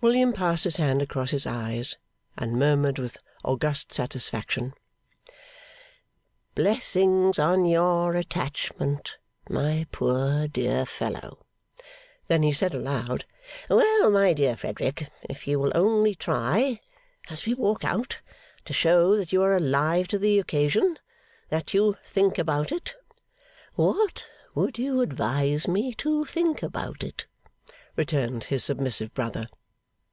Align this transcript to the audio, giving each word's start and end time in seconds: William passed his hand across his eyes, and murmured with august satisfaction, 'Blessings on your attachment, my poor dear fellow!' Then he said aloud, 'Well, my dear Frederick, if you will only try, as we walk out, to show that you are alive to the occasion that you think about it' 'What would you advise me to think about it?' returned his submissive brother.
William 0.00 0.32
passed 0.32 0.62
his 0.62 0.76
hand 0.76 1.02
across 1.02 1.32
his 1.32 1.44
eyes, 1.44 1.96
and 2.36 2.52
murmured 2.56 3.00
with 3.00 3.18
august 3.42 3.92
satisfaction, 3.92 4.72
'Blessings 6.54 7.36
on 7.40 7.64
your 7.66 8.14
attachment, 8.14 9.16
my 9.50 9.88
poor 9.90 10.46
dear 10.46 10.86
fellow!' 10.86 11.40
Then 12.28 12.44
he 12.44 12.52
said 12.52 12.76
aloud, 12.76 13.24
'Well, 13.68 14.08
my 14.12 14.32
dear 14.34 14.56
Frederick, 14.56 15.10
if 15.28 15.48
you 15.48 15.58
will 15.58 15.72
only 15.74 16.14
try, 16.14 16.78
as 17.28 17.44
we 17.44 17.52
walk 17.54 17.84
out, 17.84 18.20
to 18.66 18.72
show 18.72 19.16
that 19.16 19.32
you 19.32 19.42
are 19.42 19.56
alive 19.56 20.06
to 20.08 20.18
the 20.20 20.38
occasion 20.38 21.00
that 21.48 21.74
you 21.74 21.96
think 22.06 22.38
about 22.38 22.70
it' 22.70 22.94
'What 23.74 24.28
would 24.54 24.78
you 24.78 25.00
advise 25.00 25.66
me 25.66 25.92
to 25.94 26.24
think 26.24 26.62
about 26.62 27.02
it?' 27.02 27.26
returned 27.96 28.44
his 28.44 28.62
submissive 28.62 29.12
brother. 29.12 29.48